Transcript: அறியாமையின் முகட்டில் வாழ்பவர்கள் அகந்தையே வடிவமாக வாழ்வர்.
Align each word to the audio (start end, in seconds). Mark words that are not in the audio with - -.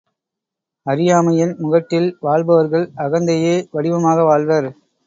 அறியாமையின் 0.85 1.53
முகட்டில் 1.59 2.09
வாழ்பவர்கள் 2.19 2.87
அகந்தையே 2.97 3.55
வடிவமாக 3.71 4.23
வாழ்வர். 4.23 4.69